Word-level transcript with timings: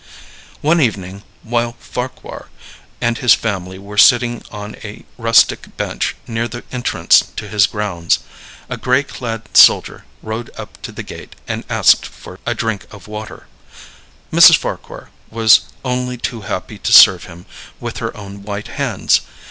One 0.61 0.81
evening, 0.81 1.21
while 1.43 1.73
Farquhar 1.73 2.47
and 3.01 3.19
his 3.19 3.37
wife 3.43 3.61
were 3.77 3.99
sitting 3.99 4.41
on 4.49 4.75
a 4.83 5.05
rustic 5.15 5.77
bench 5.77 6.15
near 6.25 6.47
the 6.47 6.63
entrance 6.71 7.25
to 7.35 7.47
his 7.47 7.67
grounds, 7.67 8.17
a 8.67 8.77
gray 8.77 9.03
clad 9.03 9.43
soldier 9.55 10.05
rode 10.23 10.49
up 10.57 10.81
to 10.81 10.91
the 10.91 11.03
gate 11.03 11.35
and 11.47 11.63
asked 11.69 12.07
for 12.07 12.39
a 12.47 12.55
drink 12.55 12.91
of 12.91 13.07
water. 13.07 13.45
Mrs. 14.33 14.57
Farquhar 14.57 15.11
was 15.29 15.59
only 15.85 16.17
too 16.17 16.41
happy 16.41 16.79
to 16.79 16.91
serve 16.91 17.25
him 17.25 17.45
with 17.79 17.97
her 17.99 18.17
own 18.17 18.41
white 18.41 18.69
hands. 18.69 19.21